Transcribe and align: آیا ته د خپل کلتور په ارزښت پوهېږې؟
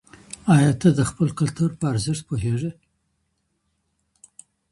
آیا 0.55 0.71
ته 0.81 0.89
د 0.97 0.99
خپل 1.09 1.27
کلتور 1.39 1.69
په 1.79 1.85
ارزښت 1.91 2.23
پوهېږې؟ 2.29 2.71